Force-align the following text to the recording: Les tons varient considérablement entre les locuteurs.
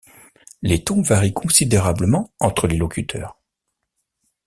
Les 0.63 0.83
tons 0.83 1.03
varient 1.03 1.31
considérablement 1.31 2.33
entre 2.39 2.65
les 2.65 2.75
locuteurs. 2.75 3.37